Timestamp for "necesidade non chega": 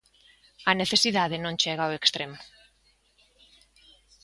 0.81-1.83